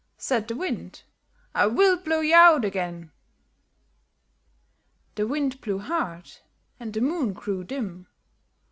[0.17, 1.03] Said the Wind
[1.53, 3.11] "I will blow you out again."
[5.13, 6.37] The Wind blew hard,
[6.79, 8.07] and the Moon grew dim.